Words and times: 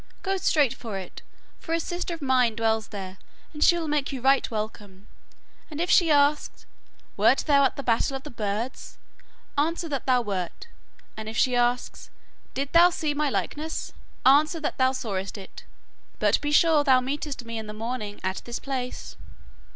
'Go 0.23 0.35
straight 0.37 0.73
for 0.73 0.97
it, 0.97 1.21
for 1.59 1.75
a 1.75 1.79
sister 1.79 2.11
of 2.15 2.23
mine 2.23 2.55
dwells 2.55 2.87
there, 2.87 3.17
and 3.53 3.63
she 3.63 3.77
will 3.77 3.87
make 3.87 4.11
you 4.11 4.19
right 4.19 4.49
welcome. 4.49 5.05
And 5.69 5.79
if 5.79 5.91
she 5.91 6.09
asks, 6.09 6.65
"Wert 7.15 7.43
thou 7.45 7.63
at 7.65 7.75
the 7.75 7.83
battle 7.83 8.15
of 8.17 8.23
the 8.23 8.31
birds?" 8.31 8.97
answer 9.59 9.87
that 9.89 10.07
thou 10.07 10.23
wert, 10.23 10.65
and 11.15 11.29
if 11.29 11.37
she 11.37 11.55
asks, 11.55 12.09
"Didst 12.55 12.73
thou 12.73 12.89
see 12.89 13.13
my 13.13 13.29
likeness?" 13.29 13.93
answer 14.25 14.59
that 14.61 14.79
thou 14.79 14.91
sawest 14.91 15.37
it, 15.37 15.65
but 16.17 16.41
be 16.41 16.51
sure 16.51 16.83
thou 16.83 16.99
meetest 16.99 17.45
me 17.45 17.59
in 17.59 17.67
the 17.67 17.71
morning 17.71 18.19
at 18.23 18.41
this 18.43 18.57
place. 18.57 19.15